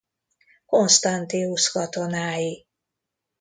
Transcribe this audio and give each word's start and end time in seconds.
Constantius 0.71 1.63
katonái. 1.73 2.45